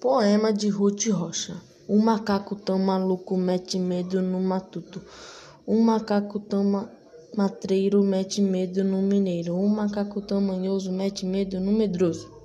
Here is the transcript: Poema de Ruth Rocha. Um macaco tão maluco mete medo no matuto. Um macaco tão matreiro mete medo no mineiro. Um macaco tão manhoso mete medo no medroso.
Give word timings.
Poema 0.00 0.50
de 0.50 0.70
Ruth 0.70 1.08
Rocha. 1.08 1.60
Um 1.86 1.98
macaco 1.98 2.56
tão 2.56 2.78
maluco 2.78 3.36
mete 3.36 3.78
medo 3.78 4.22
no 4.22 4.40
matuto. 4.40 5.02
Um 5.68 5.82
macaco 5.82 6.40
tão 6.40 6.88
matreiro 7.36 8.02
mete 8.02 8.40
medo 8.40 8.82
no 8.82 9.02
mineiro. 9.02 9.54
Um 9.54 9.68
macaco 9.68 10.22
tão 10.22 10.40
manhoso 10.40 10.90
mete 10.90 11.26
medo 11.26 11.60
no 11.60 11.70
medroso. 11.70 12.39